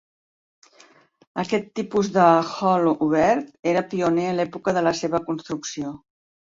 [1.43, 5.99] Aquest tipus de hall obert era pioner a l'època de la seva construcció.